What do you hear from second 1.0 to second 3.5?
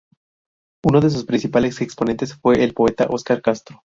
sus principales exponentes fue el poeta Óscar